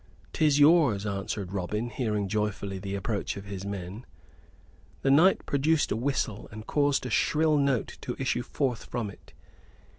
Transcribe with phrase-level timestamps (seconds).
[0.33, 4.03] "'Tis yours," answered Robin, hearing joyfully the approach of his men.
[5.03, 9.33] The knight produced a whistle and caused a shrill note to issue forth from it.